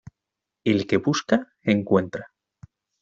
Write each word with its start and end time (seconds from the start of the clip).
El 0.63 0.87
que 0.87 0.97
busca 0.97 1.49
encuentra. 1.61 2.31